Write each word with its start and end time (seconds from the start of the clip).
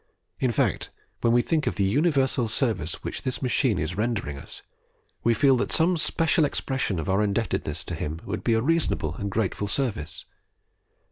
In 0.39 0.51
fact, 0.51 0.89
when 1.21 1.31
we 1.31 1.43
think 1.43 1.67
of 1.67 1.75
the 1.75 1.83
universal 1.83 2.47
service 2.47 3.03
which 3.03 3.21
this 3.21 3.39
machine 3.43 3.77
is 3.77 3.95
rendering 3.95 4.35
us, 4.35 4.63
we 5.23 5.35
feel 5.35 5.55
that 5.57 5.71
some 5.71 5.95
special 5.95 6.43
expression 6.43 6.97
of 6.97 7.07
our 7.07 7.21
indebtedness 7.21 7.83
to 7.83 7.93
him 7.93 8.19
would 8.25 8.43
be 8.43 8.55
a 8.55 8.63
reasonable 8.63 9.13
and 9.19 9.29
grateful 9.29 9.67
service. 9.67 10.25